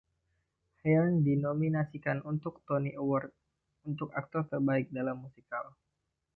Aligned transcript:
Hearn 0.83 1.15
dinominasikan 1.25 2.19
untuk 2.31 2.53
Tony 2.67 2.91
Awards 3.01 3.35
untuk 3.89 4.09
Aktor 4.21 4.41
Terbaik 4.51 4.87
dalam 4.97 5.17
Musikal. 5.23 5.65